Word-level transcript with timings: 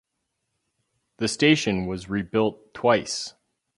The 1.17 1.27
station 1.27 1.85
was 1.85 2.09
rebuilt 2.09 2.73
twice. 2.73 3.35